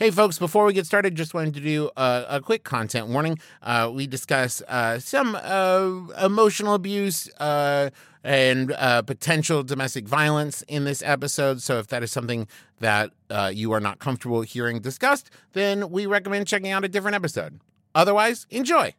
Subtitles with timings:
[0.00, 3.38] Hey, folks, before we get started, just wanted to do a, a quick content warning.
[3.62, 7.90] Uh, we discuss uh, some uh, emotional abuse uh,
[8.24, 11.60] and uh, potential domestic violence in this episode.
[11.60, 16.06] So, if that is something that uh, you are not comfortable hearing discussed, then we
[16.06, 17.60] recommend checking out a different episode.
[17.94, 18.94] Otherwise, enjoy.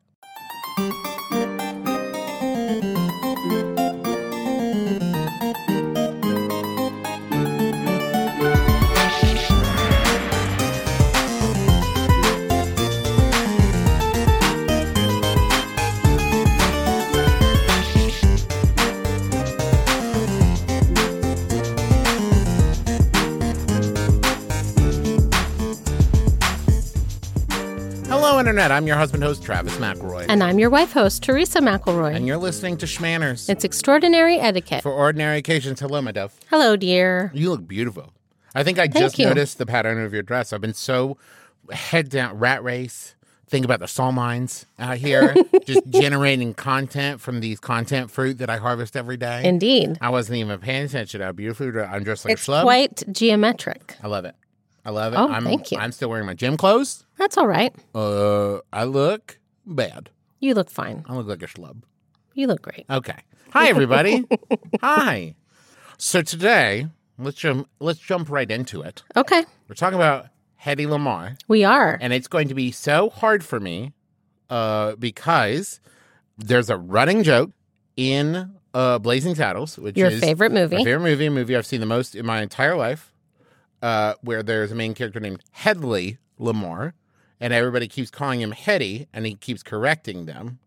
[28.41, 28.71] Internet.
[28.71, 30.25] I'm your husband host, Travis McElroy.
[30.27, 32.15] And I'm your wife host, Teresa McElroy.
[32.15, 33.47] And you're listening to Shmanners.
[33.47, 34.81] it's extraordinary etiquette.
[34.81, 36.33] For ordinary occasions, hello, my dove.
[36.49, 37.29] Hello, dear.
[37.35, 38.11] You look beautiful.
[38.55, 39.27] I think I just you.
[39.27, 40.53] noticed the pattern of your dress.
[40.53, 41.17] I've been so
[41.71, 43.13] head down rat race.
[43.45, 45.35] Think about the salt mines out here,
[45.67, 49.43] just generating content from these content fruit that I harvest every day.
[49.45, 49.99] Indeed.
[50.01, 52.63] I wasn't even paying attention to how beautiful I'm dressed like It's a schlub.
[52.63, 53.97] quite geometric.
[54.01, 54.33] I love it.
[54.83, 55.17] I love it.
[55.17, 55.77] Oh, I'm, thank you.
[55.77, 57.05] I'm still wearing my gym clothes.
[57.21, 57.71] That's all right.
[57.93, 60.09] Uh, I look bad.
[60.39, 61.05] You look fine.
[61.07, 61.83] I look like a schlub.
[62.33, 62.83] You look great.
[62.89, 63.17] Okay.
[63.51, 64.25] Hi, everybody.
[64.81, 65.35] Hi.
[65.99, 66.87] So today,
[67.19, 67.69] let's jump.
[67.79, 69.03] Let's jump right into it.
[69.15, 69.45] Okay.
[69.69, 70.29] We're talking about
[70.65, 71.95] Hedy Lamarr, We are.
[72.01, 73.93] and it's going to be so hard for me
[74.49, 75.79] uh, because
[76.39, 77.51] there's a running joke
[77.95, 80.77] in uh, Blazing Saddles, which Your is favorite movie.
[80.77, 83.13] my favorite movie, a movie I've seen the most in my entire life,
[83.83, 86.93] uh, where there's a main character named Hedley Lamarr,
[87.41, 90.59] and everybody keeps calling him Hedy, and he keeps correcting them.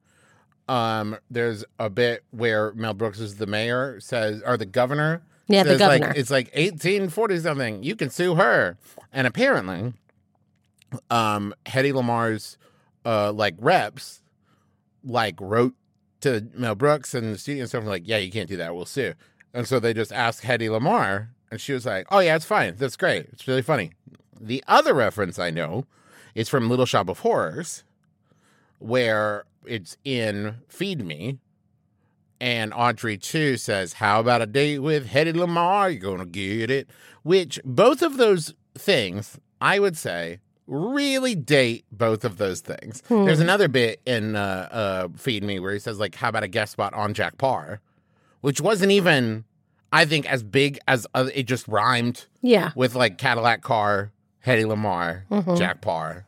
[0.68, 5.22] Um, there's a bit where Mel Brooks is the mayor says, or the governor.
[5.46, 6.18] Yeah, the says, like, governor.
[6.18, 7.82] it's like 1840 something.
[7.84, 8.76] You can sue her.
[9.12, 9.92] And apparently,
[11.10, 12.58] um, Hedy Lamarr's
[13.06, 14.22] uh like reps
[15.04, 15.74] like wrote
[16.22, 18.74] to Mel Brooks and the studio and stuff like, yeah, you can't do that.
[18.74, 19.12] We'll sue.
[19.52, 22.74] And so they just asked Hedy Lamarr, and she was like, oh yeah, it's fine.
[22.76, 23.26] That's great.
[23.32, 23.92] It's really funny.
[24.40, 25.86] The other reference I know
[26.34, 27.84] is from Little Shop of Horrors,
[28.78, 31.38] where it's in Feed Me.
[32.40, 35.90] And Audrey II says, "How about a date with Hedy Lamarr?
[35.92, 36.90] You're gonna get it."
[37.22, 43.02] Which both of those things, I would say, really date both of those things.
[43.08, 43.24] Hmm.
[43.24, 46.48] There's another bit in uh, uh, Feed Me where he says, "Like, how about a
[46.48, 47.80] guest spot on Jack Paar?"
[48.40, 49.44] Which wasn't even,
[49.92, 52.72] I think, as big as uh, it just rhymed yeah.
[52.74, 54.12] with like Cadillac Car,
[54.46, 55.56] Hedy Lamarr, Mhm.
[55.58, 56.26] Jack Paar.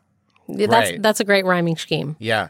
[0.49, 1.03] That's right.
[1.03, 2.17] that's a great rhyming scheme.
[2.19, 2.49] Yeah.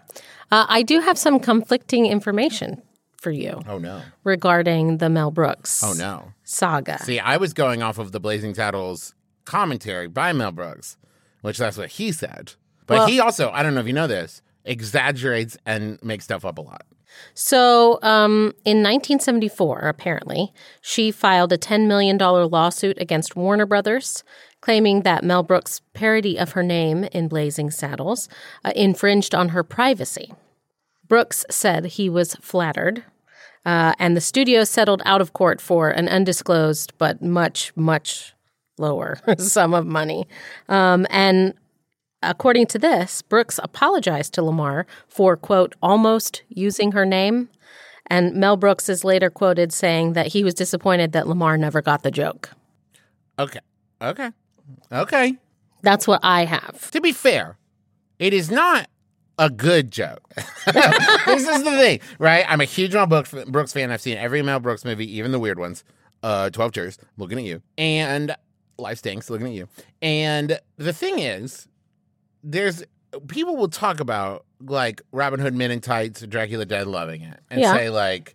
[0.53, 2.83] Uh, I do have some conflicting information
[3.21, 4.03] for you Oh no.
[4.23, 6.33] regarding the Mel Brooks Oh no.
[6.45, 6.99] saga.
[7.03, 9.15] See, I was going off of the Blazing Saddles
[9.47, 10.97] commentary by Mel Brooks,
[11.41, 12.53] which that's what he said.
[12.87, 16.45] But Well- he also, I don't know if you know this, exaggerates and makes stuff
[16.45, 16.83] up a lot.
[17.35, 20.53] So, um, in 1974, apparently,
[20.83, 24.23] she filed a $10 million lawsuit against Warner Brothers,
[24.67, 28.29] claiming that Mel Brooks' parody of her name in Blazing Saddles
[28.65, 30.35] uh, infringed on her privacy.
[31.07, 33.05] Brooks said he was flattered,
[33.65, 38.35] uh, and the studio settled out of court for an undisclosed but much, much
[38.77, 40.27] lower sum of money.
[40.69, 41.55] Um, and
[42.23, 47.51] According to this, Brooks apologized to Lamarr for, quote, almost using her name.
[48.07, 52.03] And Mel Brooks is later quoted saying that he was disappointed that Lamarr never got
[52.03, 52.51] the joke.
[53.39, 53.61] Okay.
[54.03, 54.33] Okay.
[54.93, 55.37] Okay.
[55.83, 56.91] That's what I have.
[56.93, 57.59] To be fair,
[58.19, 58.89] it is not
[59.39, 60.23] a good joke.
[60.67, 62.45] this is the thing, right?
[62.49, 63.91] I'm a huge Mel Brooks, fan.
[63.91, 65.85] I've seen every Mel Brooks movie, even the weird ones.
[66.23, 67.63] Uh, 12 Chairs, looking at you.
[67.79, 68.35] And
[68.79, 69.69] Life Stinks, looking at you.
[70.03, 71.69] And the thing is,
[72.43, 72.83] there's
[73.29, 77.61] people will talk about like Robin Hood Men in Tights, Dracula Dead, loving it, and
[77.61, 77.75] Yeah.
[77.75, 78.35] say like,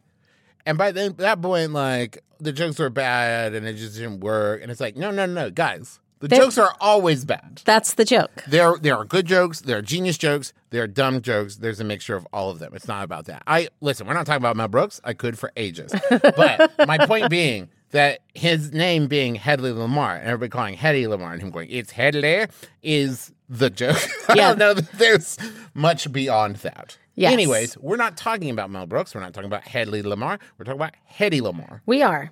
[0.66, 4.62] and by then that point, like the jokes were bad and it just didn't work.
[4.62, 7.61] And it's like, no, no, no, guys, the They- jokes are always bad.
[7.65, 8.43] That's the joke.
[8.47, 9.62] There, there are good jokes.
[9.62, 10.53] There are genius jokes.
[10.69, 11.57] There are dumb jokes.
[11.57, 12.71] There's a mixture of all of them.
[12.73, 13.44] It's not about that.
[13.45, 14.07] I listen.
[14.07, 15.01] We're not talking about Mel Brooks.
[15.03, 20.25] I could for ages, but my point being that his name being Hedley Lamarr and
[20.27, 22.47] everybody calling Hedy Lamarr and him going it's Hedley
[22.81, 23.98] is the joke.
[24.30, 24.48] I Yeah.
[24.50, 25.38] don't know that there's
[25.74, 26.98] much beyond that.
[27.15, 27.33] Yes.
[27.33, 29.13] Anyways, we're not talking about Mel Brooks.
[29.13, 30.39] We're not talking about Hedley Lamarr.
[30.57, 31.81] We're talking about Hedy Lamarr.
[31.86, 32.31] We are.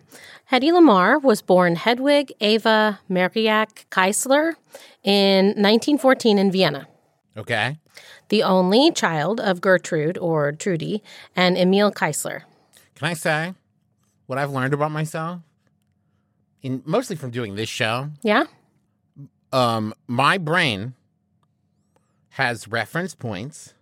[0.52, 4.54] Hedy Lamarr was born Hedwig Ava Merkiak Kiesler
[5.04, 6.88] in 1914 in Vienna.
[7.36, 7.78] Okay.
[8.30, 11.04] The only child of Gertrude, or Trudy,
[11.36, 12.44] and Emil Kiesler.
[12.96, 13.54] Can I say
[14.28, 15.42] what I've learned about myself?
[16.62, 18.46] In mostly from doing this show, Yeah?
[19.52, 20.94] um, my brain
[22.30, 23.74] has reference points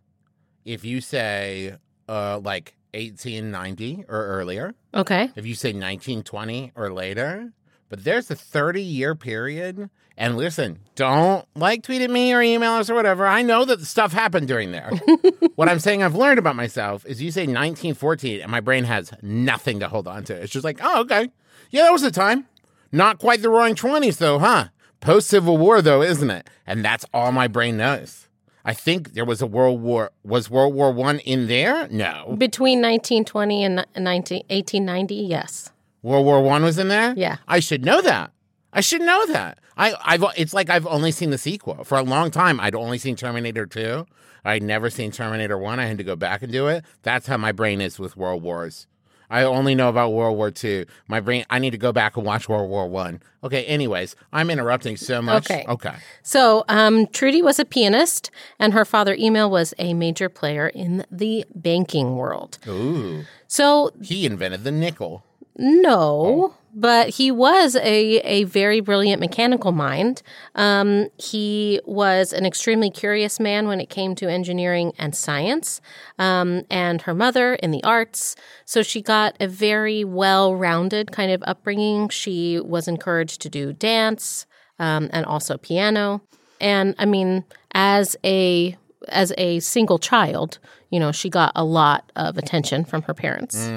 [0.66, 1.76] if you say
[2.10, 5.30] uh, like 1890 or earlier, Okay.
[5.36, 7.52] if you say 1920 or later,
[7.90, 9.90] but there's a 30 year period.
[10.20, 13.28] And listen, don't like tweet at me or email us or whatever.
[13.28, 14.90] I know that stuff happened during there.
[15.56, 19.12] what I'm saying I've learned about myself is you say 1914 and my brain has
[19.22, 20.34] nothing to hold on to.
[20.36, 21.30] It's just like, oh, okay.
[21.70, 22.48] Yeah, that was the time.
[22.92, 24.70] Not quite the roaring 20s, though, huh?
[25.02, 26.50] Post Civil War, though, isn't it?
[26.66, 28.26] And that's all my brain knows.
[28.68, 30.12] I think there was a World War.
[30.25, 31.88] Was World War One in there?
[31.88, 32.36] No.
[32.38, 35.72] Between 1920 and 19, 1890, yes.
[36.04, 37.14] World War One was in there.
[37.16, 37.38] Yeah.
[37.48, 38.31] I should know that.
[38.74, 39.60] I should know that.
[39.78, 40.24] I, I've.
[40.36, 42.60] It's like I've only seen the sequel for a long time.
[42.60, 44.06] I'd only seen Terminator Two.
[44.44, 45.80] I'd never seen Terminator One.
[45.80, 46.84] I had to go back and do it.
[47.04, 48.86] That's how my brain is with World Wars.
[49.29, 50.85] I only know about World War Two.
[51.07, 51.45] My brain.
[51.50, 53.21] I need to go back and watch World War One.
[53.44, 53.65] Okay.
[53.65, 55.50] Anyways, I'm interrupting so much.
[55.50, 55.65] Okay.
[55.68, 55.95] Okay.
[56.24, 61.06] So, um, Trudy was a pianist, and her father, Emil, was a major player in
[61.12, 62.57] the banking world.
[62.68, 63.25] Ooh.
[63.47, 65.24] So, He invented the nickel.
[65.57, 70.21] No, but he was a, a very brilliant mechanical mind.
[70.54, 75.81] Um, he was an extremely curious man when it came to engineering and science,
[76.19, 78.36] um, and her mother in the arts.
[78.65, 82.10] So she got a very well rounded kind of upbringing.
[82.10, 84.45] She was encouraged to do dance
[84.77, 86.21] um, and also piano.
[86.62, 87.44] And I mean,
[87.74, 88.77] as a
[89.10, 90.60] as a single child,
[90.92, 93.68] you know, she got a lot of attention from her parents.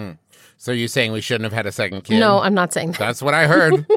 [0.60, 2.20] So you're saying we shouldn't have had a second kid?
[2.20, 2.98] No, I'm not saying that.
[2.98, 3.86] That's what I heard.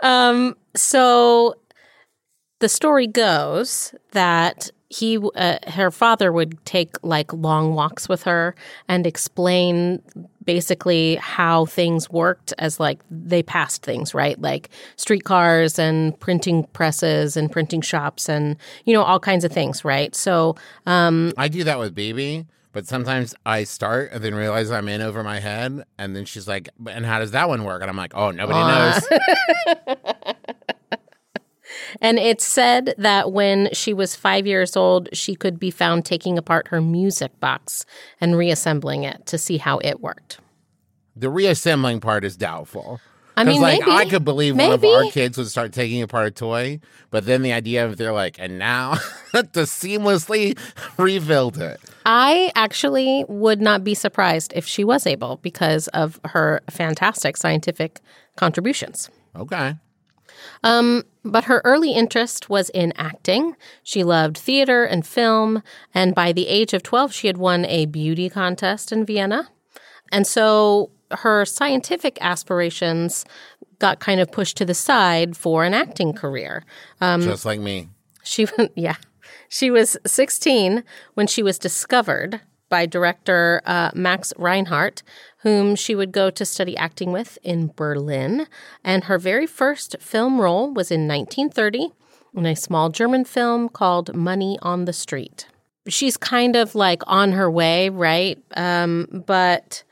[0.00, 1.54] Um, so
[2.60, 8.54] the story goes that he, uh, her father, would take like long walks with her
[8.88, 10.02] and explain
[10.46, 14.40] basically how things worked as like they passed things, right?
[14.40, 18.56] Like streetcars and printing presses and printing shops and
[18.86, 20.14] you know all kinds of things, right?
[20.14, 20.56] So
[20.86, 25.00] um, I do that with BB, but sometimes I start and then realize I'm in
[25.00, 27.96] over my head, and then she's like, "And how does that one work?" And I'm
[27.96, 29.02] like, "Oh, nobody knows."
[32.00, 36.38] And it's said that when she was five years old, she could be found taking
[36.38, 37.84] apart her music box
[38.20, 40.38] and reassembling it to see how it worked.
[41.16, 43.00] The reassembling part is doubtful.
[43.40, 43.90] I mean, like maybe.
[43.90, 47.42] I could believe one of our kids would start taking apart a toy, but then
[47.42, 48.94] the idea of they're like, and now
[49.32, 50.58] to seamlessly
[50.98, 51.80] rebuild it.
[52.04, 58.00] I actually would not be surprised if she was able because of her fantastic scientific
[58.36, 59.10] contributions.
[59.34, 59.74] Okay.
[60.62, 63.56] Um, But her early interest was in acting.
[63.82, 65.62] She loved theater and film,
[65.94, 69.50] and by the age of 12, she had won a beauty contest in Vienna.
[70.10, 73.24] And so her scientific aspirations
[73.78, 76.64] got kind of pushed to the side for an acting career.
[77.22, 77.88] Just like me.
[78.22, 78.96] She, yeah,
[79.48, 80.84] she was 16
[81.14, 85.02] when she was discovered by director uh, Max Reinhardt,
[85.38, 88.46] whom she would go to study acting with in Berlin.
[88.84, 91.90] And her very first film role was in 1930
[92.34, 95.46] in a small German film called Money on the Street.
[95.88, 98.38] She's kind of like on her way, right?
[98.56, 99.82] Um, but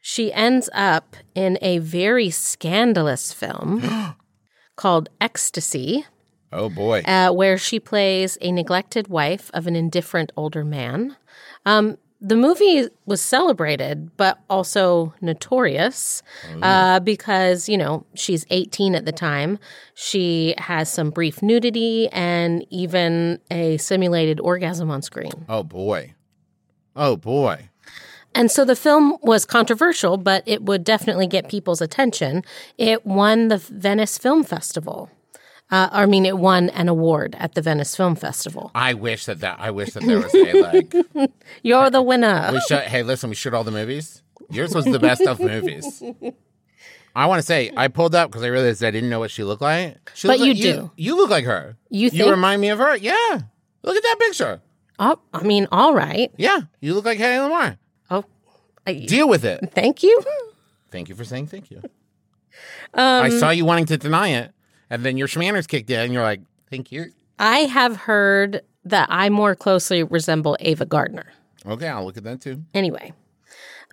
[0.00, 3.82] she ends up in a very scandalous film
[4.76, 6.04] called Ecstasy
[6.52, 7.00] Oh boy.
[7.02, 11.16] uh, where she plays a neglected wife of an indifferent older man.
[11.64, 16.22] Um, the movie was celebrated, but also notorious
[16.60, 19.58] uh, because, you know, she's 18 at the time.
[19.94, 25.46] She has some brief nudity and even a simulated orgasm on screen.
[25.48, 26.12] Oh boy.
[26.94, 27.69] Oh boy.
[28.34, 32.44] And so the film was controversial, but it would definitely get people's attention.
[32.78, 35.10] It won the Venice Film Festival.
[35.70, 38.72] Uh, I mean, it won an award at the Venice Film Festival.
[38.74, 40.94] I wish that that I wish that there was a like
[41.62, 42.50] You're the winner.
[42.52, 44.22] we should hey listen we shoot all the movies.
[44.50, 46.02] Yours was the best of movies.
[47.14, 49.44] I want to say I pulled up because I realized I didn't know what she
[49.44, 50.10] looked like.
[50.14, 50.90] She But you like, do.
[50.96, 51.76] You look like her.
[51.88, 52.96] You You remind me of her.
[52.96, 53.40] Yeah.
[53.82, 54.60] Look at that picture.
[54.98, 56.32] Oh, I mean, all right.
[56.36, 56.60] Yeah.
[56.80, 57.78] You look like Hedy Lamarr.
[58.86, 59.60] I, Deal with it.
[59.74, 60.22] thank you.
[60.90, 61.82] Thank you for saying thank you.
[62.94, 64.52] Um, I saw you wanting to deny it,
[64.88, 67.12] and then your schmanners kicked in, and you're like, thank you.
[67.38, 71.32] I have heard that I more closely resemble Ava Gardner.
[71.66, 72.64] Okay, I'll look at that too.
[72.74, 73.12] Anyway,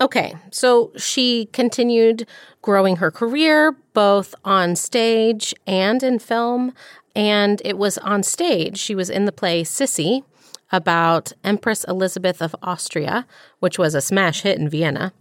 [0.02, 2.26] okay, so she continued
[2.62, 6.74] growing her career both on stage and in film.
[7.16, 8.78] And it was on stage.
[8.78, 10.24] She was in the play Sissy
[10.72, 13.26] about Empress Elizabeth of Austria,
[13.60, 15.14] which was a smash hit in Vienna.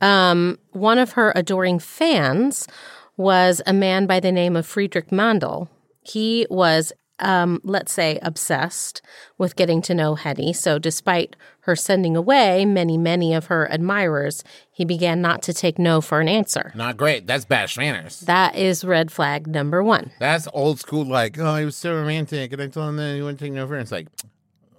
[0.00, 2.66] Um, one of her adoring fans
[3.16, 5.68] was a man by the name of Friedrich Mandl,
[6.02, 9.02] He was, um, let's say, obsessed
[9.36, 10.54] with getting to know Hedy.
[10.54, 15.78] So, despite her sending away many, many of her admirers, he began not to take
[15.78, 16.72] no for an answer.
[16.76, 17.26] Not great.
[17.26, 18.20] That's bad manners.
[18.20, 20.12] That is red flag number one.
[20.20, 21.04] That's old school.
[21.04, 23.66] Like, oh, he was so romantic, and I told him that he wouldn't take no
[23.66, 23.76] for.
[23.76, 23.82] it.
[23.82, 24.06] It's like,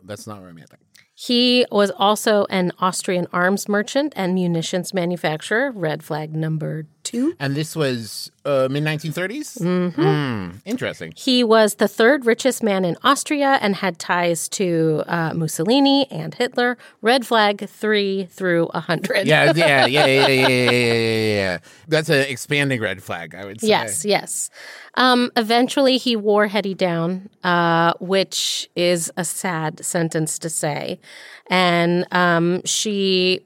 [0.09, 0.79] that's not romantic.
[1.13, 5.71] He was also an Austrian arms merchant and munitions manufacturer.
[5.71, 7.35] Red flag number two.
[7.39, 9.59] And this was uh, mid 1930s?
[9.59, 10.01] Mm-hmm.
[10.01, 11.13] Mm, interesting.
[11.15, 16.33] He was the third richest man in Austria and had ties to uh, Mussolini and
[16.33, 16.77] Hitler.
[17.01, 19.25] Red flag three through 100.
[19.27, 21.57] yeah, yeah, yeah, yeah, yeah, yeah, yeah, yeah.
[21.87, 23.67] That's an expanding red flag, I would say.
[23.67, 24.49] Yes, yes.
[24.95, 30.99] Um, eventually, he wore Hedy down, uh, which is a sad sentence to say.
[31.47, 33.41] And um, she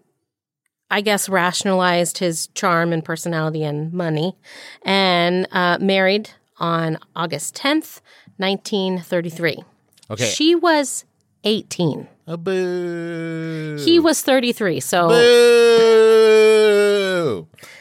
[0.94, 4.38] I guess, rationalized his charm and personality and money
[4.84, 8.00] and uh, married on August 10th,
[8.38, 9.64] 1933.
[10.12, 10.26] Okay.
[10.26, 11.06] She was
[11.46, 12.08] 18.
[12.28, 13.80] Oh, boo.
[13.84, 14.80] He was 33.
[14.82, 15.18] So, Boo.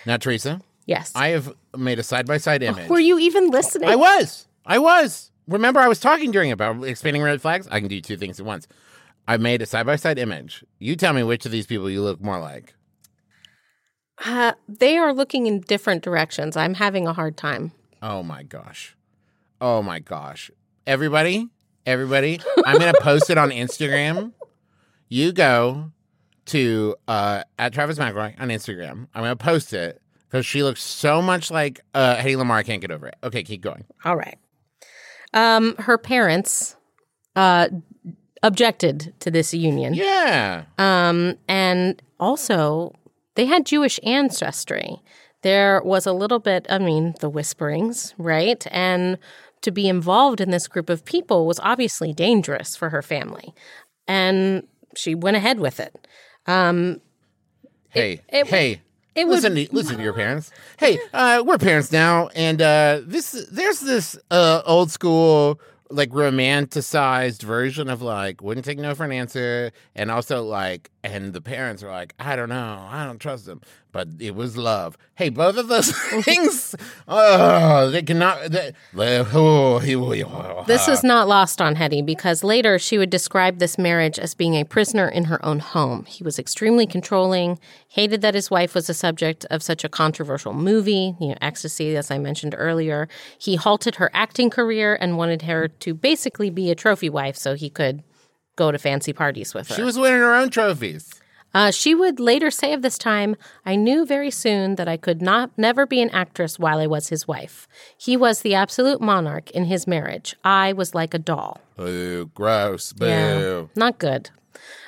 [0.07, 1.13] Now, Teresa, yes.
[1.15, 2.89] I have made a side by side image.
[2.89, 3.91] Were you even listening?
[3.91, 4.47] I was.
[4.65, 5.31] I was.
[5.47, 7.69] Remember, I was talking during about expanding red flags?
[7.71, 8.67] I can do two things at once.
[9.29, 10.65] I made a side by side image.
[10.79, 12.73] You tell me which of these people you look more like.
[14.25, 16.57] Uh, they are looking in different directions.
[16.57, 17.73] I'm having a hard time.
[18.01, 18.97] Oh my gosh.
[19.61, 20.51] Oh my gosh.
[20.87, 21.49] Everybody,
[21.87, 24.33] everybody, I'm going to post it on Instagram.
[25.09, 25.93] You go
[26.47, 29.09] to uh, at Travis McElroy on Instagram.
[29.15, 32.57] I'm going to post it because she looks so much like uh, Hedy Lamarr.
[32.57, 33.17] I can't get over it.
[33.23, 33.85] Okay, keep going.
[34.05, 34.39] All right.
[35.35, 36.77] Um, her parents
[37.37, 37.69] uh,
[38.43, 39.95] objected to this union.
[39.95, 40.65] Yeah.
[40.79, 42.95] Um, and also,
[43.35, 44.97] they had Jewish ancestry.
[45.43, 48.65] There was a little bit, I mean, the whisperings, right?
[48.71, 49.19] And
[49.63, 53.55] to be involved in this group of people was obviously dangerous for her family.
[54.07, 56.07] And she went ahead with it.
[56.47, 57.01] Um,
[57.91, 58.81] Hey, it- hey.
[59.15, 60.51] it would- listen, to, listen to your parents.
[60.79, 65.61] Hey, uh, we're parents now, and uh, this there's this uh, old school
[65.93, 71.33] like romanticized version of like wouldn't take no for an answer, and also like, and
[71.33, 73.61] the parents are like, I don't know, I don't trust them,
[73.93, 74.97] but it was love.
[75.15, 76.75] Hey, both of those things,
[77.07, 78.51] oh, they cannot.
[78.51, 79.79] They, oh,
[80.67, 84.55] This is not lost on Hedy because later she would describe this marriage as being
[84.55, 86.05] a prisoner in her own home.
[86.07, 87.59] He was extremely controlling,
[87.89, 91.95] hated that his wife was the subject of such a controversial movie, you know, Ecstasy,
[91.97, 93.09] as I mentioned earlier.
[93.39, 97.55] He halted her acting career and wanted her to basically be a trophy wife so
[97.55, 98.03] he could
[98.57, 99.75] go to fancy parties with her.
[99.75, 101.11] She was winning her own trophies.
[101.55, 105.21] Uh, she would later say of this time, I knew very soon that I could
[105.21, 107.69] not never be an actress while I was his wife.
[107.97, 110.35] He was the absolute monarch in his marriage.
[110.45, 111.61] I was like a doll.
[112.35, 113.07] Gross, boo.
[113.77, 114.31] Not good.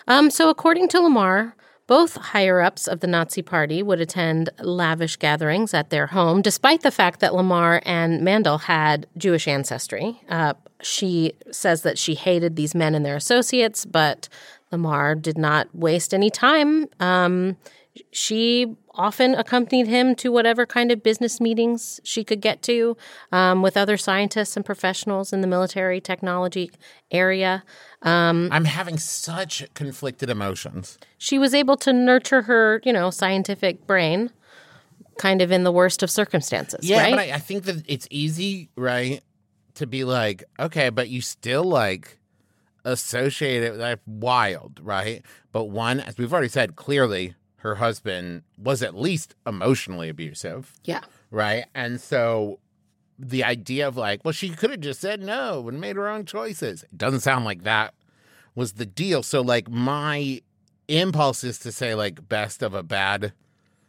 [0.06, 1.52] Um, so, according to Lamarr,
[1.86, 6.80] both higher ups of the Nazi Party would attend lavish gatherings at their home, despite
[6.82, 10.20] the fact that Lamarr and Mandl had Jewish ancestry.
[10.28, 14.28] Uh, she says that she hated these men and their associates, but
[14.72, 16.86] Lamarr did not waste any time.
[17.00, 17.56] Um,
[18.10, 22.96] she often accompanied him to whatever kind of business meetings she could get to
[23.30, 26.70] um, with other scientists and professionals in the military technology
[27.12, 27.62] area.
[28.02, 30.98] I'm having such conflicted emotions.
[31.18, 34.30] she was able to nurture her, you know, scientific brain
[35.18, 37.10] kind of in the worst of circumstances, Yeah, right?
[37.12, 39.22] but I, I think that it's easy, right,
[39.74, 42.18] to be like, okay, but you still like
[42.84, 45.22] associate it with like wild, right?
[45.52, 51.00] But one, as we've already said, clearly her husband was at least emotionally abusive, yeah.
[51.30, 51.64] right?
[51.74, 52.60] And so
[53.18, 56.26] the idea of like, well, she could have just said no and made her own
[56.26, 56.82] choices.
[56.82, 57.94] It doesn't sound like that
[58.54, 59.22] was the deal.
[59.22, 60.42] So like my
[60.88, 63.32] impulse is to say like best of a bad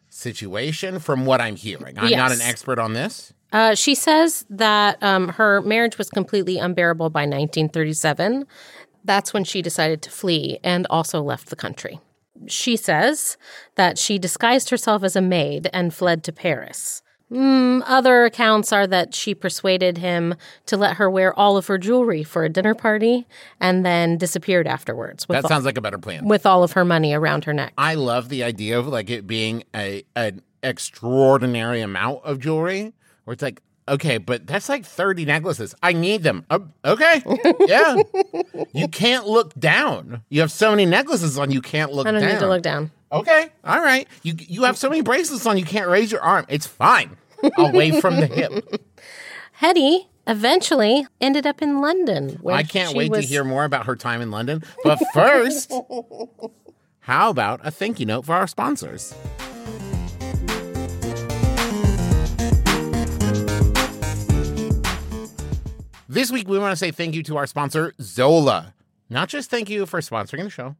[0.10, 2.00] situation from what I'm hearing.
[2.00, 3.34] I'm not an expert on this.
[3.52, 8.46] Uh, she says that um, her marriage was completely unbearable by 1937.
[9.06, 12.00] That's when she decided to flee and also left the country.
[12.48, 13.38] She says
[13.76, 17.02] that she disguised herself as a maid and fled to Paris.
[17.32, 20.36] Mm, other accounts are that she persuaded him
[20.68, 23.26] to let her wear all of her jewelry for a dinner party
[23.60, 26.28] and then disappeared afterwards with, That sounds like a better plan.
[26.28, 27.74] with all of her money around her neck.
[27.80, 32.94] I love the idea of like it being a an extraordinary amount of jewelry
[33.24, 35.76] where it's like, okay, but that's like 30 necklaces.
[35.82, 36.46] I need them.
[36.50, 37.22] Uh, okay.
[37.68, 38.02] Yeah.
[38.74, 40.24] you can't look down.
[40.30, 42.16] You have so many necklaces on you can't look down.
[42.16, 42.36] I don't down.
[42.36, 42.92] need to look down.
[43.12, 43.50] Okay.
[43.64, 44.08] All right.
[44.24, 46.46] You you have so many bracelets on you can't raise your arm.
[46.50, 47.18] It's fine.
[47.58, 48.82] Away from the hip.
[49.62, 52.40] Hedy eventually ended up in London.
[52.42, 54.64] Where I can't wait was- to hear more about her time in London.
[54.84, 55.72] But first,
[57.02, 59.14] how about a thank you note for our sponsors?
[66.16, 68.74] This week, we want to say thank you to our sponsor, Zola.
[69.10, 70.78] Not just thank you for sponsoring the show,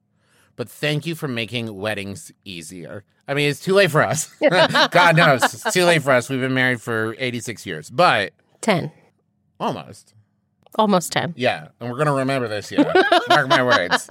[0.56, 3.04] but thank you for making weddings easier.
[3.28, 4.34] I mean, it's too late for us.
[4.92, 6.30] God knows, it's too late for us.
[6.30, 8.94] We've been married for 86 years, but 10,
[9.60, 10.14] almost.
[10.76, 11.34] almost 10.
[11.36, 12.90] Yeah, and we're gonna remember this year.
[13.28, 14.10] Mark my words.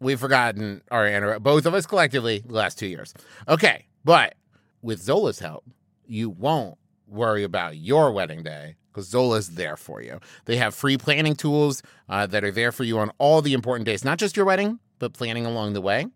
[0.00, 3.12] We've forgotten our anniversary, both of us collectively, the last two years.
[3.48, 4.34] Okay, but
[4.80, 5.66] with Zola's help,
[6.06, 10.18] you won't worry about your wedding day because Zola's there for you.
[10.46, 13.84] They have free planning tools uh, that are there for you on all the important
[13.84, 16.06] days, not just your wedding, but planning along the way.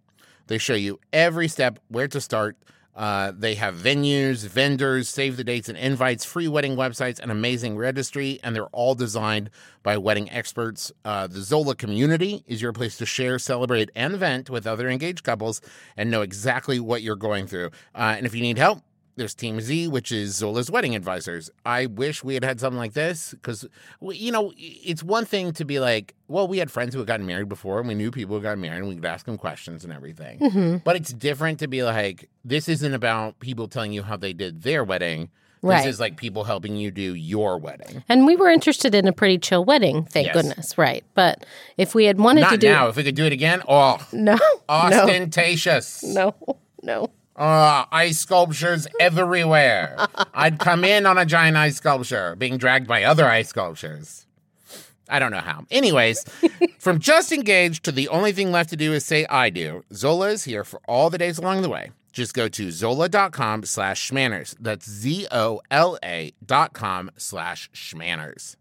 [0.46, 2.56] They show you every step, where to start.
[2.96, 7.76] Uh, they have venues, vendors, save the dates and invites, free wedding websites, an amazing
[7.76, 9.50] registry, and they're all designed
[9.82, 10.90] by wedding experts.
[11.04, 15.22] Uh, the Zola community is your place to share, celebrate, and vent with other engaged
[15.22, 15.60] couples
[15.98, 17.66] and know exactly what you're going through.
[17.94, 18.82] Uh, and if you need help,
[19.16, 21.50] there's Team Z, which is Zola's wedding advisors.
[21.66, 23.66] I wish we had had something like this because,
[24.00, 27.26] you know, it's one thing to be like, well, we had friends who had gotten
[27.26, 29.84] married before and we knew people who got married and we could ask them questions
[29.84, 30.38] and everything.
[30.38, 34.32] hmm But it's different to be like, this isn't about people telling you how they
[34.32, 35.28] did their wedding.
[35.62, 35.78] Right.
[35.84, 38.02] This is like people helping you do your wedding.
[38.08, 40.34] And we were interested in a pretty chill wedding, thank Yes.
[40.34, 41.04] goodness, right?
[41.14, 41.44] But
[41.76, 42.88] if we had wanted to Not do now.
[42.88, 44.38] If we could do it again, oh, no,
[44.70, 46.02] ostentatious.
[46.02, 47.10] no, no, no.
[47.42, 49.96] Oh, ice sculptures everywhere.
[50.34, 54.26] I'd come in on a giant ice sculpture being dragged by other ice sculptures.
[55.08, 55.64] I don't know how.
[55.70, 56.22] Anyways,
[56.78, 60.28] from just engaged to the only thing left to do is say I do, Zola
[60.28, 61.92] is here for all the days along the way.
[62.12, 64.54] Just go to zola.com slash shmanners.
[64.60, 68.56] That's Z O L A dot com slash shmanners.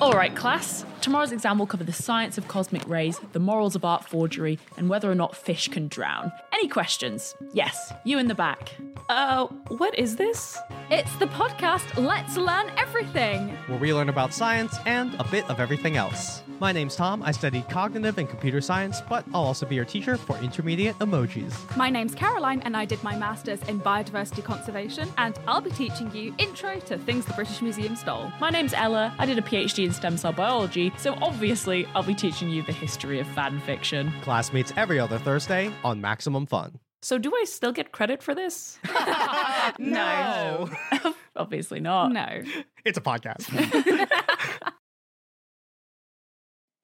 [0.00, 0.84] All right, class.
[1.00, 4.88] Tomorrow's exam will cover the science of cosmic rays, the morals of art forgery, and
[4.90, 6.30] whether or not fish can drown.
[6.52, 7.34] Any questions?
[7.54, 8.74] Yes, you in the back.
[9.08, 10.58] Uh, what is this?
[10.90, 13.48] It's the podcast Let's Learn Everything.
[13.66, 16.42] where we learn about science and a bit of everything else.
[16.60, 17.22] My name's Tom.
[17.22, 21.54] I study cognitive and computer science, but I'll also be your teacher for intermediate emojis.
[21.76, 26.14] My name's Caroline, and I did my master's in biodiversity conservation, and I'll be teaching
[26.14, 28.30] you intro to things the British Museum stole.
[28.40, 29.14] My name's Ella.
[29.18, 32.72] I did a PhD in stem cell biology, so obviously I'll be teaching you the
[32.72, 34.12] history of fan fiction.
[34.22, 36.78] Class meets every other Thursday on Maximum Fun.
[37.02, 38.78] So do I still get credit for this?
[39.78, 40.68] No.
[41.36, 42.12] obviously not.
[42.12, 42.42] No.
[42.84, 43.46] It's a podcast.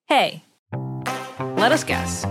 [0.07, 0.44] Hey,
[1.57, 2.25] let us guess.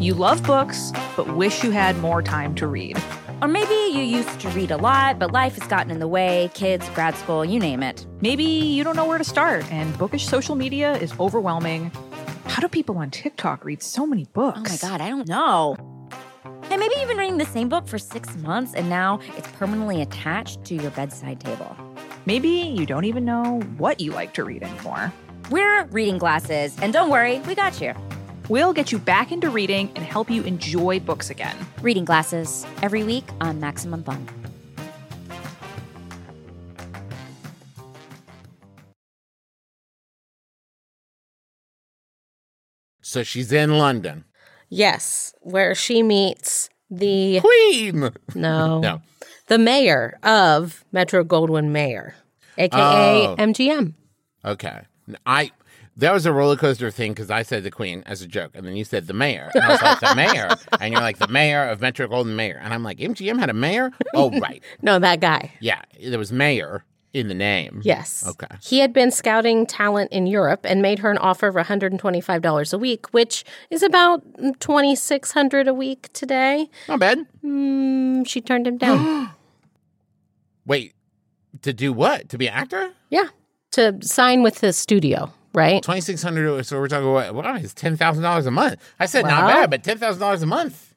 [0.00, 2.98] You love books, but wish you had more time to read.
[3.40, 6.50] Or maybe you used to read a lot, but life has gotten in the way
[6.54, 8.04] kids, grad school, you name it.
[8.20, 11.92] Maybe you don't know where to start, and bookish social media is overwhelming.
[12.46, 14.82] How do people on TikTok read so many books?
[14.82, 15.76] Oh my God, I don't know.
[16.70, 20.02] And maybe you've been reading the same book for six months and now it's permanently
[20.02, 21.76] attached to your bedside table.
[22.26, 25.12] Maybe you don't even know what you like to read anymore.
[25.50, 27.94] We're reading glasses, and don't worry, we got you.
[28.48, 31.56] We'll get you back into reading and help you enjoy books again.
[31.82, 34.26] Reading glasses every week on Maximum Fun.
[43.00, 44.24] So she's in London.
[44.68, 48.10] Yes, where she meets the Queen!
[48.34, 49.02] no, No.
[49.46, 52.14] the mayor of Metro Goldwyn Mayer,
[52.58, 53.36] aka Oh.
[53.38, 53.94] MGM.
[54.44, 54.80] Okay.
[55.24, 55.50] I
[55.98, 58.66] that was a roller coaster thing because I said the queen as a joke, and
[58.66, 60.48] then you said the mayor, and I was like the mayor,
[60.80, 63.54] and you're like the mayor of Metro Golden Mayor, and I'm like MGM had a
[63.54, 63.90] mayor.
[64.14, 65.52] Oh right, No, that guy.
[65.60, 66.84] yeah, there was mayor
[67.14, 67.80] in the name.
[67.84, 68.24] Yes.
[68.28, 68.46] Okay.
[68.62, 72.78] He had been scouting talent in Europe and made her an offer of $125 a
[72.78, 74.22] week, which is about
[74.60, 76.68] 2600 a week today.
[76.86, 77.26] Not bad.
[77.42, 79.30] Mm, she turned him down.
[80.66, 80.94] Wait,
[81.62, 82.28] to do what?
[82.28, 82.92] To be an actor?
[83.10, 83.28] yeah.
[83.72, 85.82] To sign with the studio, right?
[85.82, 86.64] Twenty six hundred.
[86.64, 87.34] So we're talking what?
[87.34, 88.82] Wow, it's ten thousand dollars a month.
[88.98, 90.94] I said not bad, but ten thousand dollars a month.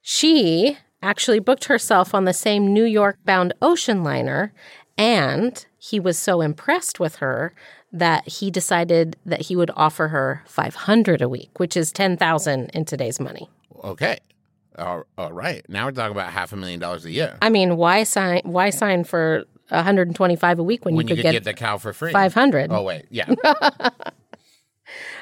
[0.00, 4.52] She actually booked herself on the same New York bound ocean liner,
[4.96, 7.54] and he was so impressed with her
[7.92, 12.84] that he decided that he would offer her 500 a week, which is 10,000 in
[12.84, 13.48] today's money.
[13.84, 14.18] Okay.
[14.78, 15.64] All, all right.
[15.68, 17.38] Now we're talking about half a million dollars a year.
[17.40, 21.32] I mean, why sign why sign for 125 a week when, when you could get,
[21.32, 22.12] get the cow for free.
[22.12, 22.70] 500?
[22.72, 23.26] Oh wait, yeah.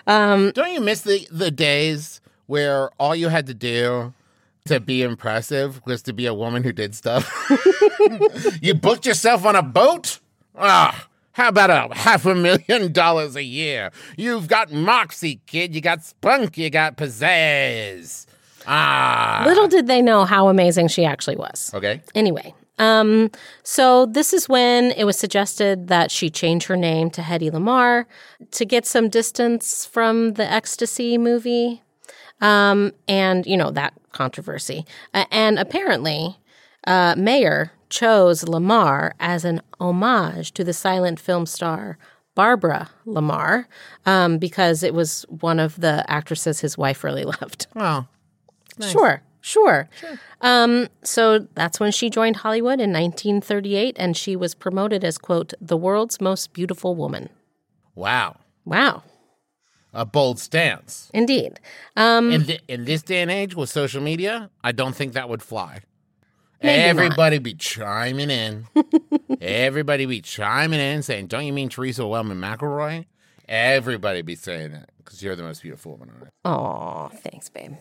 [0.06, 4.12] Um, Don't you miss the the days where all you had to do
[4.66, 7.32] to be impressive was to be a woman who did stuff.
[8.62, 10.20] you booked yourself on a boat?
[10.56, 13.90] Ah, how about a half a million dollars a year?
[14.16, 15.74] You've got moxie, kid.
[15.74, 16.56] You got spunk.
[16.56, 18.26] You got pizzazz.
[18.66, 19.42] Ah.
[19.46, 21.70] Little did they know how amazing she actually was.
[21.74, 22.00] Okay.
[22.14, 23.30] Anyway, um,
[23.62, 28.06] so this is when it was suggested that she change her name to Hedy Lamarr
[28.52, 31.82] to get some distance from the Ecstasy movie,
[32.40, 34.84] um, and you know that controversy.
[35.12, 36.38] Uh, and apparently,
[36.86, 41.96] uh, Mayer chose Lamarr as an homage to the silent film star
[42.34, 43.68] Barbara La Marr
[44.06, 47.66] um, because it was one of the actresses his wife really loved.
[47.74, 48.08] Well,
[48.90, 49.88] Sure, sure.
[50.40, 55.52] Um, so that's when she joined Hollywood in 1938, and she was promoted as, quote,
[55.60, 57.28] the world's most beautiful woman.
[57.94, 58.36] wow.
[58.66, 59.02] Wow,
[59.92, 61.10] A bold stance.
[61.12, 61.60] indeed.
[61.96, 65.28] Um, In, th- in this day and age with social media, I don't think that
[65.28, 65.80] would fly.
[66.62, 66.88] Maybe not.
[67.04, 68.66] Everybody be chiming in.
[69.42, 73.04] Everybody be chiming in saying, Don't you mean Teresa Wellman McElroy?
[73.46, 76.30] Everybody be saying that because you're the most beautiful woman on earth.
[76.46, 77.74] Aw, thanks, babe.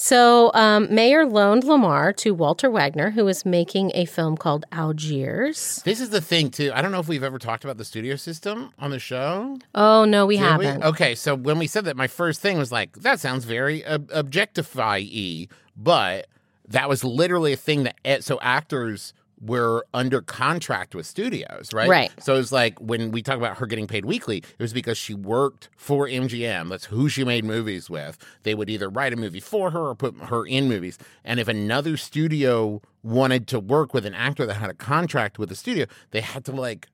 [0.00, 5.82] So um, Mayer loaned Lamarr to Walter Wagner, who was making a film called Algiers.
[5.84, 6.70] This is the thing, too.
[6.72, 9.58] I don't know if we've ever talked about the studio system on the show.
[9.74, 10.84] Oh, no, we Did haven't.
[10.84, 14.08] Okay, so when we said that, my first thing was like, that sounds very ob-
[14.12, 16.28] objectify y, but
[16.68, 21.88] that was literally a thing that, so actors were under contract with studios, right?
[21.88, 22.10] Right.
[22.20, 24.98] So it was like when we talk about her getting paid weekly, it was because
[24.98, 26.68] she worked for MGM.
[26.70, 28.18] That's who she made movies with.
[28.42, 30.98] They would either write a movie for her or put her in movies.
[31.24, 35.48] And if another studio wanted to work with an actor that had a contract with
[35.50, 36.88] the studio, they had to like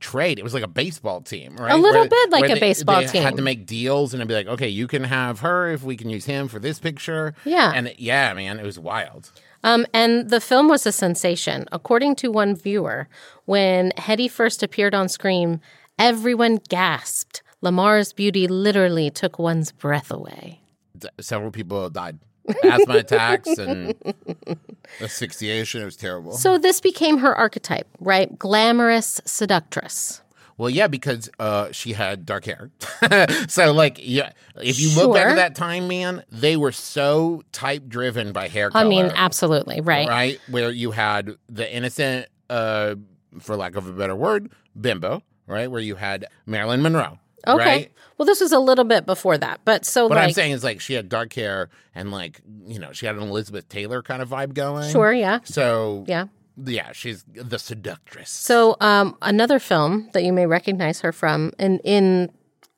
[0.00, 0.38] trade.
[0.38, 1.72] It was like a baseball team, right?
[1.72, 3.22] A little Where- bit like a they- baseball they team.
[3.22, 5.96] Had to make deals and it'd be like, okay, you can have her if we
[5.96, 7.34] can use him for this picture.
[7.44, 7.72] Yeah.
[7.74, 9.30] and yeah, man, it was wild.
[9.64, 11.66] Um, and the film was a sensation.
[11.72, 13.08] According to one viewer,
[13.46, 15.60] when Hedy first appeared on screen,
[15.98, 17.42] everyone gasped.
[17.62, 20.60] Lamarr's beauty literally took one's breath away.
[20.98, 22.18] D- Several people died,
[22.62, 23.94] asthma attacks and
[25.00, 25.80] asphyxiation.
[25.82, 26.32] It was terrible.
[26.32, 28.38] So this became her archetype, right?
[28.38, 30.20] Glamorous seductress.
[30.56, 32.70] Well, yeah, because uh, she had dark hair.
[33.48, 35.30] so, like, yeah, if you look back Sure.
[35.30, 38.84] at that time, man, they were so type driven by hair color.
[38.84, 40.08] I mean, absolutely, right.
[40.08, 40.40] right?
[40.48, 42.94] Where you had the innocent, uh,
[43.40, 45.68] for lack of a better word, bimbo, right?
[45.68, 47.64] Where you had Marilyn Monroe, Okay.
[47.64, 47.92] right?
[48.16, 50.62] Well, this was a little bit before that, but so What like, I'm saying is,
[50.62, 54.22] like, she had dark hair and, like, you know, she had an Elizabeth Taylor kind
[54.22, 54.88] of vibe going.
[54.92, 56.26] sure, yeah, So, yeah.
[56.56, 58.30] Yeah, she's the seductress.
[58.30, 62.30] So um, another film that you may recognize her from, in in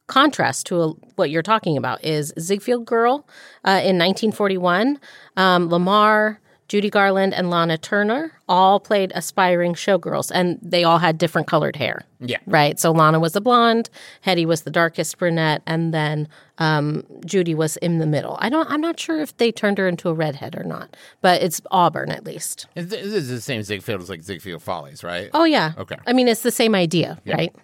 [0.07, 3.29] contrast to uh what you're talking about, is Ziegfeld Girl
[3.65, 4.99] uh, in 1941.
[5.37, 11.17] Um, Lamarr, Judy Garland, and Lana Turner all played aspiring showgirls, and they all had
[11.17, 12.03] different colored hair.
[12.19, 12.39] Yeah.
[12.47, 12.79] Right.
[12.81, 13.89] So Lana was the blonde,
[14.25, 18.37] Hedy was the darkest brunette, and then um, Judy was in the middle.
[18.41, 18.69] I don't.
[18.71, 22.11] I'm not sure if they turned her into a redhead or not, but it's auburn
[22.11, 22.67] at least.
[22.75, 25.31] This is the same Ziegfeld as, like, Ziegfeld Follies, right?
[25.35, 25.73] Oh yeah.
[25.79, 25.97] Okay.
[26.07, 27.55] I mean, it's the same idea, right?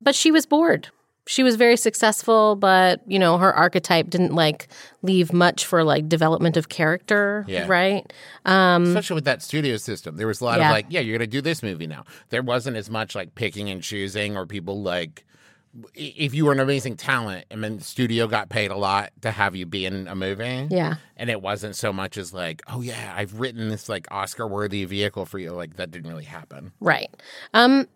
[0.00, 0.88] But she was bored.
[1.28, 4.68] She was very successful, but you know, her archetype didn't like
[5.02, 7.66] leave much for like development of character, Yeah.
[7.66, 8.12] right?
[8.44, 10.16] Um, Especially with that studio system.
[10.16, 10.68] There was a lot Yeah.
[10.68, 12.04] of, like, yeah, you're going to do this movie now.
[12.30, 15.24] There wasn't as much, like, picking and choosing or people, like,
[15.94, 19.30] if you were an amazing talent and then the studio got paid a lot to
[19.30, 20.68] have you be in a movie.
[20.70, 20.94] Yeah.
[21.16, 24.84] And it wasn't so much as like, oh yeah, I've written this like Oscar worthy
[24.86, 25.50] vehicle for you.
[25.50, 26.72] Like that didn't really happen.
[26.80, 27.10] Right.
[27.52, 27.88] Um,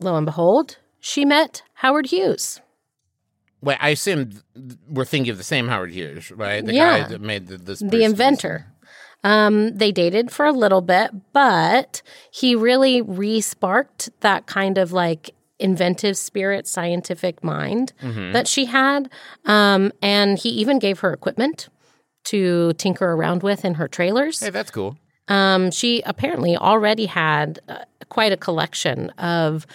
[0.00, 2.60] lo and behold, she met Howard Hughes.
[3.60, 4.30] Wait, I assume
[4.88, 6.64] we're thinking of the same Howard Hughes, right?
[6.64, 7.02] The Yeah.
[7.02, 8.66] guy that made the, this the inventor.
[9.24, 15.30] Um, they dated for a little bit, but he really re-sparked that kind of like
[15.58, 19.10] inventive spirit, scientific mind that she had.
[19.44, 21.68] Um, and he even gave her equipment
[22.26, 24.38] to tinker around with in her trailers.
[24.38, 24.96] Hey, that's cool.
[25.26, 29.66] Um, she apparently already had uh, quite a collection of,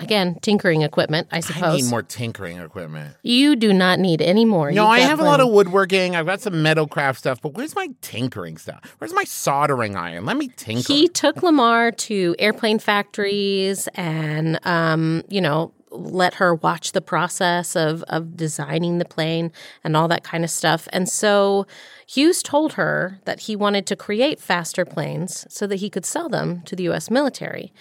[0.00, 1.28] again, tinkering equipment.
[1.30, 3.16] I suppose I need more tinkering equipment.
[3.22, 4.70] you do not need any more.
[4.70, 6.16] No, You've I have a lot of woodworking.
[6.16, 8.96] I've got some metal craft stuff, but where's my tinkering stuff?
[8.98, 10.24] Where's my soldering iron?
[10.24, 10.92] Let me tinker.
[10.92, 17.74] He took Lamar to airplane factories and, um, you know, let her watch the process
[17.76, 20.88] of, of designing the plane and all that kind of stuff.
[20.92, 21.66] And so
[22.06, 26.28] Hughes told her that he wanted to create faster planes so that he could sell
[26.28, 27.10] them to the U.S.
[27.10, 27.72] military.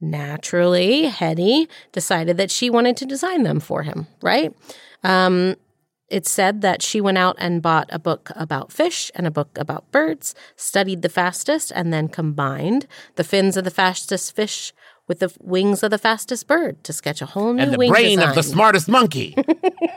[0.00, 4.54] Naturally, Hedy decided that she wanted to design them for him, right?
[5.02, 5.56] Um,
[6.08, 9.56] it's said that she went out and bought a book about fish and a book
[9.56, 14.72] about birds, studied the fastest, and then combined the fins of the fastest fish
[15.08, 17.90] with the wings of the fastest bird to sketch a whole new and the wing
[17.90, 18.28] brain design.
[18.28, 19.36] of the smartest monkey.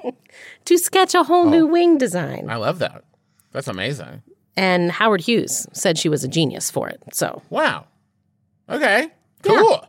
[0.65, 2.47] to sketch a whole new wing design.
[2.49, 3.03] I love that.
[3.51, 4.21] That's amazing.
[4.55, 7.01] And Howard Hughes said she was a genius for it.
[7.13, 7.85] So Wow.
[8.69, 9.09] Okay.
[9.47, 9.87] Cool.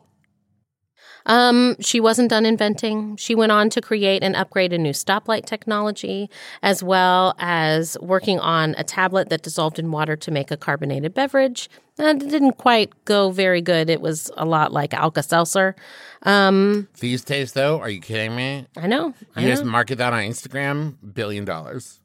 [1.27, 3.17] Um, she wasn't done inventing.
[3.17, 6.31] She went on to create and upgrade a new stoplight technology,
[6.63, 11.13] as well as working on a tablet that dissolved in water to make a carbonated
[11.13, 11.69] beverage.
[11.99, 13.91] And it didn't quite go very good.
[13.91, 15.77] It was a lot like Alka Seltzer.
[16.23, 18.67] Um, These days, though, are you kidding me?
[18.79, 19.13] I know.
[19.37, 19.53] I You know.
[19.53, 22.01] just market that on Instagram, billion dollars.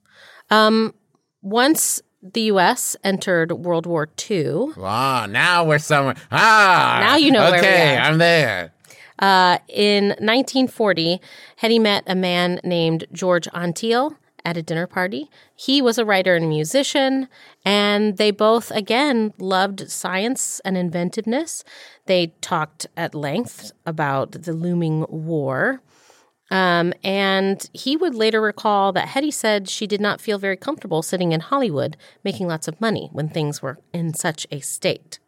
[0.49, 0.93] Um,
[1.41, 2.95] once the U.S.
[3.03, 6.15] entered World War II, Ah, now we're somewhere.
[6.31, 8.01] Ah, Now you know Okay, where we are.
[8.01, 8.73] I'm there.
[9.19, 11.21] Uh, in 1940,
[11.61, 15.29] Hedy met a man named George Antheil at a dinner party.
[15.55, 17.27] He was a writer and a musician,
[17.63, 21.63] and they both, again, loved science and inventiveness.
[22.07, 25.81] They talked at length about the looming war.
[26.51, 31.01] Um, and he would later recall that Hedy said she did not feel very comfortable
[31.01, 35.19] sitting in Hollywood making lots of money when things were in such a state.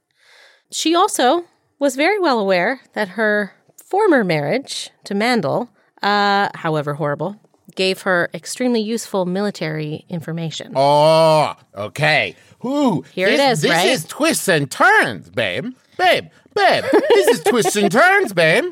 [0.71, 1.45] She also
[1.80, 5.69] was very well aware that her former marriage to Mandl,
[6.04, 7.39] uh, however horrible,
[7.75, 10.73] gave her extremely useful military information.
[10.75, 12.36] Oh, okay.
[12.62, 13.88] Whoo, Here it this, is, This right?
[13.88, 15.73] is twists and turns, babe.
[15.97, 16.25] Babe,
[16.56, 16.84] babe.
[17.10, 18.65] this is twists and turns, babe.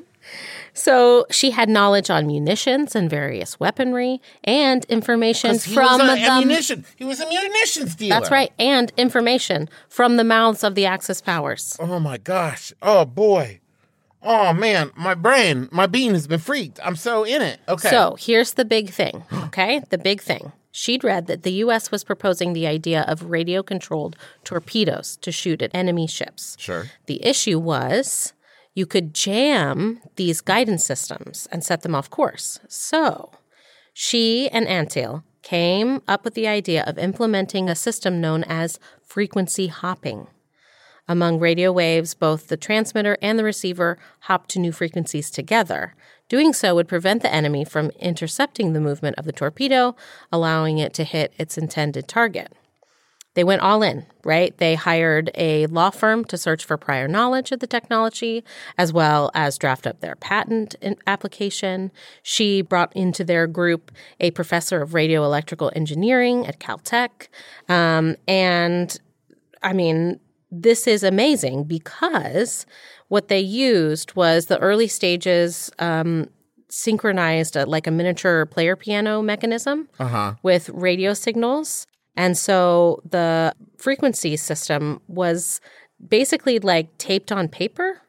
[0.74, 6.86] So she had knowledge on munitions and various weaponry and information from the ammunition.
[6.96, 8.20] He was a munitions dealer.
[8.20, 11.78] That's right, and information from the mouths of the Axis powers.
[11.80, 12.74] Oh my gosh.
[12.82, 13.60] Oh boy.
[14.24, 16.80] Oh man, my brain, my bean has been freaked.
[16.84, 17.60] I'm so in it.
[17.68, 17.90] Okay.
[17.90, 19.82] So here's the big thing, okay?
[19.90, 20.54] the big thing.
[20.72, 21.92] She'd read that the U.S.
[21.92, 26.56] was proposing the idea of radio controlled torpedoes to shoot at enemy ships.
[26.58, 26.88] sure.
[27.06, 28.34] The issue was
[28.74, 32.60] you could jam these guidance systems and set them off course.
[32.68, 33.32] So
[33.94, 39.68] she and Antheil came up with the idea of implementing a system known as frequency
[39.68, 40.28] hopping.
[41.08, 45.96] Among radio waves, both the transmitter and the receiver hop to new frequencies together.
[46.30, 49.98] Doing so would prevent the enemy from intercepting the movement of the torpedo,
[50.32, 52.54] allowing it to hit its intended target.
[53.36, 54.56] They went all in, right?
[54.58, 58.44] They hired a law firm to search for prior knowledge of the technology,
[58.78, 60.76] as well as draft up their patent
[61.08, 61.92] application.
[62.22, 67.28] She brought into their group a professor of radio electrical engineering at Caltech.
[67.68, 69.00] Um, and
[69.64, 70.20] I mean,
[70.52, 72.68] this is amazing because
[73.08, 76.30] what they used was the early stages um,
[76.70, 79.90] synchronized uh, like a miniature player piano mechanism
[80.44, 81.88] with radio signals.
[82.16, 85.60] And so the frequency system was
[86.06, 88.02] basically like taped on paper,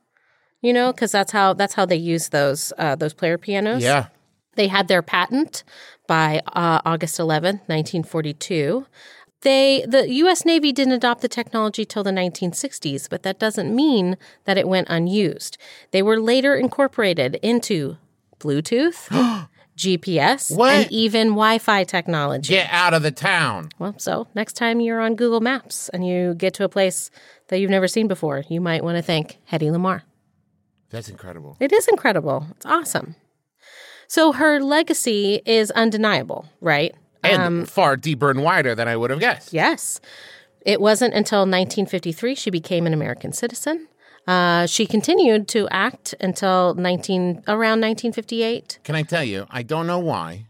[0.60, 3.82] you know, because that's how that's how they use those uh, those player pianos.
[3.82, 4.06] Yeah.
[4.56, 5.64] They had their patent
[6.06, 8.86] by uh, August 11th, 1942.
[9.40, 14.16] They the US Navy didn't adopt the technology till the 1960s, but that doesn't mean
[14.44, 15.58] that it went unused.
[15.90, 17.96] They were later incorporated into
[18.38, 19.10] Bluetooth,
[19.76, 20.72] GPS, What?
[20.74, 22.52] and even Wi-Fi technology.
[22.54, 23.68] Get out of the town.
[23.78, 27.10] Well, so next time you're on Google Maps and you get to a place
[27.48, 30.02] that you've never seen before, you might want to thank Hedy Lamarr.
[30.90, 31.56] That's incredible.
[31.60, 32.46] It is incredible.
[32.52, 33.16] It's awesome.
[34.06, 36.94] So her legacy is undeniable, right?
[37.24, 39.52] And Um, far deeper and wider than I would have guessed.
[39.52, 40.00] Yes.
[40.64, 43.88] It wasn't until 1953 she became an American citizen.
[44.26, 48.78] Uh, she continued to act until 19 around 1958.
[48.84, 50.46] Can I tell you, I don't know why,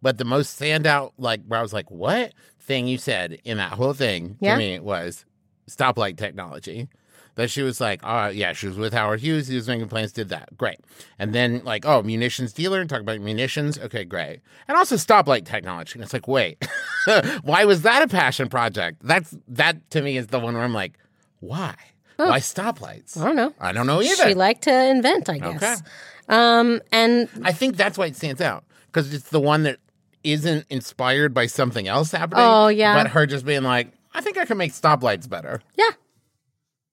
[0.00, 3.72] but the most standout, like, where I was like, what thing you said in that
[3.72, 4.52] whole thing Yeah.
[4.54, 5.24] to me was
[5.68, 6.88] stoplight technology.
[7.34, 9.48] That she was like, uh, yeah, she was with Howard Hughes.
[9.48, 10.54] He was making plans, did that.
[10.58, 10.80] Great.
[11.18, 13.78] And then, like, oh, munitions dealer, talk about munitions.
[13.78, 14.40] Okay, great.
[14.68, 15.94] And also stoplight technology.
[15.94, 16.62] And it's like, wait,
[17.42, 18.98] why was that a passion project?
[19.02, 20.98] That's, that to me is the one where I'm like,
[21.40, 21.74] why?
[22.16, 23.20] Why stoplights?
[23.20, 23.54] I don't know.
[23.60, 24.28] I don't know either.
[24.28, 25.80] She liked to invent, I guess.
[25.80, 25.90] Okay.
[26.28, 29.78] Um, and I think that's why it stands out because it's the one that
[30.24, 32.44] isn't inspired by something else happening.
[32.44, 32.94] Oh, yeah.
[33.02, 35.62] But her just being like, I think I can make stoplights better.
[35.76, 35.90] yeah,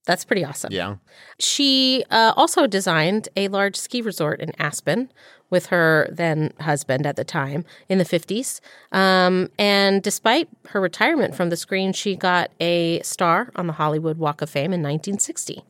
[0.06, 0.72] that's pretty awesome.
[0.72, 0.96] Yeah.
[1.38, 5.12] She uh, also designed a large ski resort in Aspen
[5.50, 8.60] with her then husband at the time in the 50s.
[8.92, 14.18] Um, and despite her retirement from the screen, she got a star on the Hollywood
[14.18, 15.62] Walk of Fame in 1960.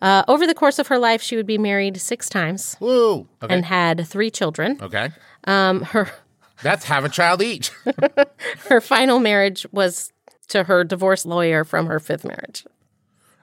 [0.00, 3.26] Uh, over the course of her life, she would be married six times Woo.
[3.42, 3.52] Okay.
[3.54, 4.78] and had three children.
[4.80, 5.10] okay.
[5.44, 6.08] Um, her
[6.62, 7.70] That's half a child each.
[8.68, 10.12] Her final marriage was
[10.48, 12.64] to her divorce lawyer from her fifth marriage.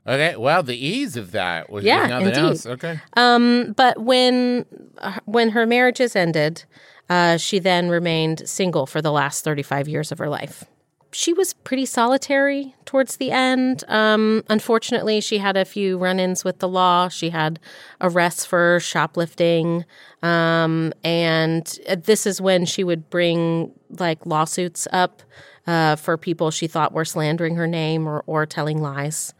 [0.07, 2.39] Okay, well, the ease of that was Yeah, nothing indeed.
[2.39, 2.65] else.
[2.65, 2.99] Okay.
[3.15, 4.65] Um, but when
[4.99, 6.63] uh, when her marriages ended,
[7.09, 10.63] uh, she then remained single for the last 35 years of her life.
[11.11, 13.85] She was pretty solitary towards the end.
[13.87, 17.07] Um, unfortunately, she had a few run ins with the law.
[17.07, 17.57] She had
[18.01, 19.85] arrests for shoplifting.
[20.21, 21.65] Um, and
[22.03, 25.21] this is when she would bring like lawsuits up
[25.67, 29.33] uh, for people she thought were slandering her name or, or telling lies.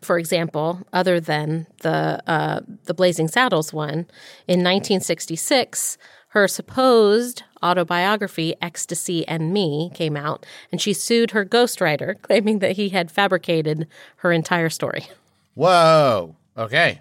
[0.00, 4.06] For example, other than the uh, the Blazing Saddles one,
[4.46, 12.20] in 1966, her supposed autobiography "Ecstasy and Me" came out, and she sued her ghostwriter,
[12.22, 15.08] claiming that he had fabricated her entire story.
[15.54, 16.36] Whoa.
[16.56, 17.00] Okay.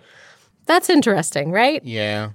[0.66, 1.84] That's interesting, right?
[1.84, 2.32] Yeah.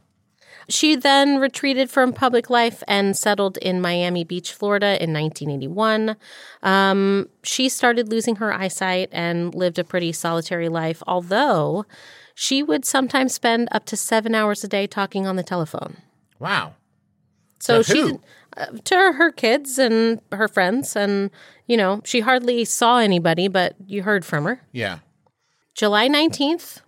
[0.69, 6.17] She then retreated from public life and settled in Miami Beach, Florida in 1981.
[6.63, 11.87] Um, she started losing her eyesight and lived a pretty solitary life, although
[12.35, 15.99] she would sometimes spend up to seven hours a day talking on the telephone.
[16.39, 16.75] Wow.
[17.59, 18.19] So she
[18.57, 21.31] uh, to her kids and her friends, and
[21.67, 24.61] you know she hardly saw anybody, but you heard from her.
[24.73, 24.99] Yeah.
[25.75, 26.81] July 19th,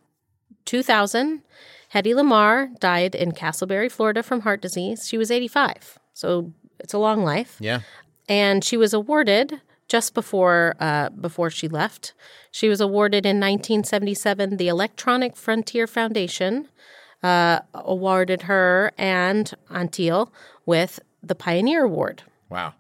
[0.64, 1.42] 2000,
[1.94, 5.08] Hedy Lamarr died in Casselberry, Florida from heart disease.
[5.08, 5.98] She was 85.
[6.12, 7.56] So it's a long life.
[7.60, 7.80] Yeah.
[8.28, 12.12] And she was awarded just before uh, before she left.
[12.50, 16.68] She was awarded in 1977 the Electronic Frontier Foundation
[17.22, 20.30] uh, awarded her and Antheil
[20.66, 22.22] with the Pioneer Award.
[22.50, 22.74] Wow.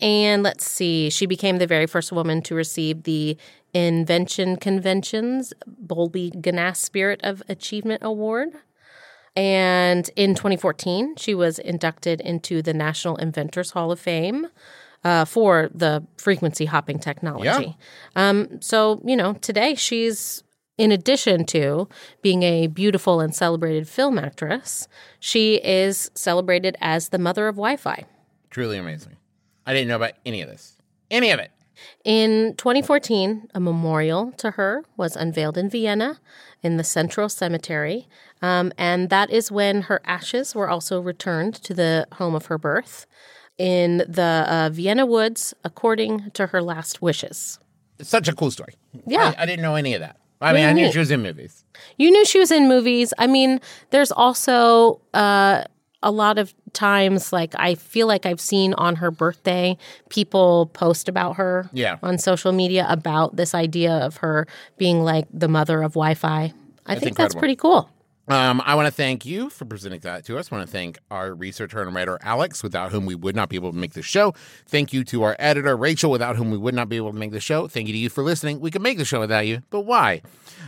[0.00, 3.36] And let's see, she became the very first woman to receive the
[3.74, 8.50] Invention Convention's Bulbie Gnass Spirit of Achievement Award.
[9.36, 14.46] And in 2014, she was inducted into the National Inventors Hall of Fame
[15.02, 17.76] uh, for the frequency hopping technology.
[18.14, 20.44] Um, so, you know, today she's,
[20.78, 21.88] in addition to
[22.22, 24.86] being a beautiful and celebrated film actress,
[25.18, 28.04] she is celebrated as the mother of Wi Fi.
[28.50, 29.16] Truly amazing.
[29.66, 30.76] I didn't know about any of this.
[31.10, 31.50] Any of it.
[32.04, 36.20] In 2014, a memorial to her was unveiled in Vienna
[36.62, 38.08] in the Central Cemetery.
[38.42, 42.58] Um, and that is when her ashes were also returned to the home of her
[42.58, 43.06] birth
[43.58, 47.58] in the uh, Vienna woods, according to her last wishes.
[47.98, 48.74] It's such a cool story.
[49.06, 49.34] Yeah.
[49.36, 50.16] I, I didn't know any of that.
[50.40, 51.64] I mean, I knew she was in movies.
[51.96, 53.14] You knew she was in movies.
[53.18, 53.60] I mean,
[53.90, 55.64] there's also uh,
[56.04, 59.76] a lot of times, like, I feel like I've seen on her birthday
[60.10, 61.96] people post about her Yeah.
[62.02, 66.52] on social media about this idea of her being like the mother of Wi Fi.
[66.86, 67.88] I think that's pretty cool.
[68.26, 70.50] Um, I want to thank you for presenting that to us.
[70.50, 73.56] I want to thank our researcher and writer, Alex, without whom we would not be
[73.56, 74.32] able to make the show.
[74.66, 77.32] Thank you to our editor, Rachel, without whom we would not be able to make
[77.32, 77.68] the show.
[77.68, 78.60] Thank you to you for listening.
[78.60, 80.22] We could make the show without you, but why?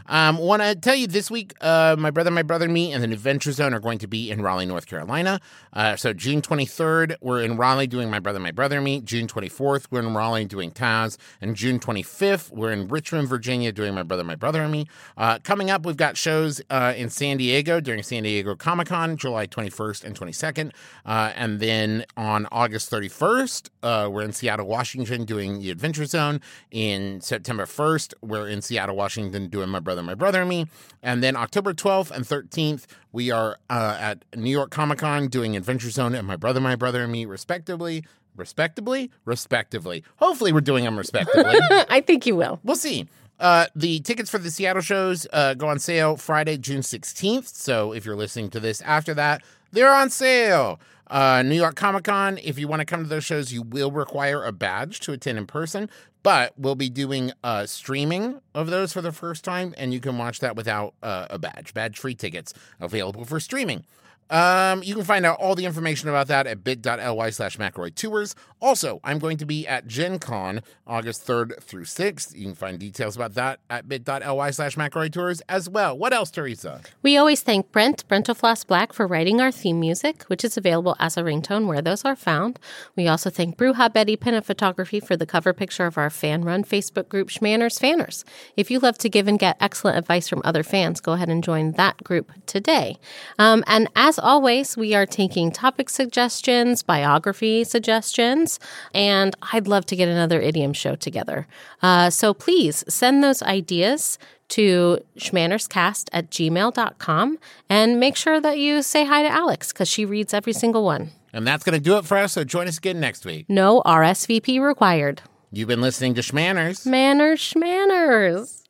[0.05, 3.03] Um, want to tell you this week, uh, my brother, my brother, and me, and
[3.03, 5.41] the Adventure Zone are going to be in Raleigh, North Carolina.
[5.73, 9.01] Uh, so June 23rd, we're in Raleigh doing my brother, my brother, and me.
[9.01, 13.95] June 24th, we're in Raleigh doing Taz, and June 25th, we're in Richmond, Virginia, doing
[13.95, 14.87] my brother, my brother, and me.
[15.17, 19.17] Uh, coming up, we've got shows uh, in San Diego during San Diego Comic Con,
[19.17, 20.73] July 21st and 22nd,
[21.05, 26.41] uh, and then on August 31st, uh, we're in Seattle, Washington, doing the Adventure Zone.
[26.71, 30.67] In September 1st, we're in Seattle, Washington, doing my brother, my brother, and me.
[31.03, 35.57] And then October 12th and 13th, we are uh, at New York Comic Con doing
[35.57, 38.05] Adventure Zone and my brother, my brother, and me, respectively.
[38.35, 40.05] Respectively, respectively.
[40.17, 41.59] Hopefully, we're doing them respectively.
[41.89, 42.61] I think you will.
[42.65, 43.09] We'll see.
[43.39, 47.55] Uh, the tickets for the Seattle shows uh, go on sale Friday, June 16th.
[47.55, 50.81] So if you're listening to this after that, they're on sale.
[51.09, 53.93] Uh, New York Comic Con, if you want to come to those shows, you will
[53.93, 55.89] require a badge to attend in person,
[56.25, 60.19] but we'll be doing uh, streaming of those for the first time, and you can
[60.19, 61.73] watch that without uh, a badge.
[61.75, 63.85] Badge free tickets available for streaming.
[64.29, 68.35] Um, you can find out all the information about that at bit.ly slash McElroy Tours.
[68.67, 72.37] Also, I'm going to be at Gen Con August 3rd through 6th.
[72.37, 74.77] You can find details about that at bit.ly slash
[75.13, 75.97] Tours as well.
[75.97, 76.81] What else, Teresa?
[77.01, 81.17] We always thank Brent, Brentalfloss Black, for writing our theme music, which is available as
[81.17, 82.59] a ringtone where those are found.
[82.97, 86.43] We also thank Bruja Betty Pin Up Photography for the cover picture of our fan
[86.43, 88.25] run Facebook group, Shmanners Fanners.
[88.57, 91.45] If you love to give and get excellent advice from other fans, go ahead and
[91.45, 92.99] join that group today.
[93.39, 98.56] Um, and as always, we are taking topic suggestions, biography suggestions,
[98.95, 101.47] and I'd love to get another idiom show together.
[101.83, 107.39] Uh, so please send those ideas to shmannerscast at gmail.com
[107.69, 111.11] and make sure that you say hi to Alex because she reads every single one.
[111.33, 112.33] And that's going to do it for us.
[112.33, 113.47] So join us again next week.
[113.49, 115.23] No RSVP required.
[115.53, 116.87] You've been listening to Shmanners.
[116.87, 118.63] Manners shmanners.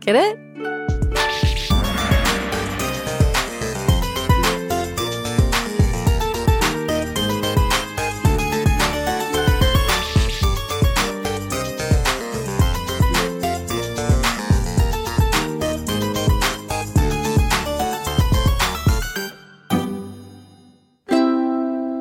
[0.00, 1.15] Get it?